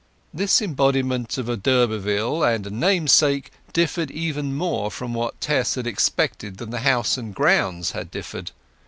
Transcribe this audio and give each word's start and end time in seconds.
This 0.33 0.63
embodiment 0.63 1.37
of 1.37 1.47
a 1.47 1.55
d'Urberville 1.55 2.41
and 2.43 2.65
a 2.65 2.71
namesake 2.71 3.51
differed 3.71 4.09
even 4.09 4.55
more 4.55 4.89
from 4.89 5.13
what 5.13 5.39
Tess 5.39 5.75
had 5.75 5.85
expected 5.85 6.57
than 6.57 6.71
the 6.71 6.79
house 6.79 7.19
and 7.19 7.35
grounds 7.35 7.91
had 7.91 8.09
differed. 8.09 8.49